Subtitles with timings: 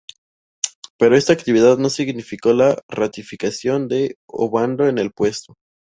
[0.97, 5.57] Pero esta actividad no significó la ratificación de Ovando en el puesto.